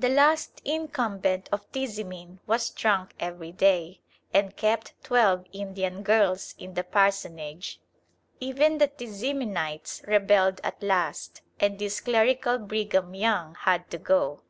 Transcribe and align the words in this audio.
The 0.00 0.08
last 0.08 0.60
incumbent 0.64 1.48
of 1.52 1.70
Tizimin 1.70 2.40
was 2.44 2.70
drunk 2.70 3.14
every 3.20 3.52
day, 3.52 4.00
and 4.34 4.56
kept 4.56 4.94
twelve 5.04 5.46
Indian 5.52 6.02
girls 6.02 6.56
in 6.58 6.74
the 6.74 6.82
parsonage. 6.82 7.78
Even 8.40 8.78
the 8.78 8.88
Tiziminites 8.88 10.04
rebelled 10.08 10.60
at 10.64 10.82
last, 10.82 11.42
and 11.60 11.78
this 11.78 12.00
clerical 12.00 12.58
Brigham 12.58 13.14
Young 13.14 13.54
had 13.60 13.88
to 13.92 13.98
go. 13.98 14.40